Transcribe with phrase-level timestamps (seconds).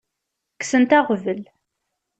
[0.55, 1.41] Kksent aɣbel.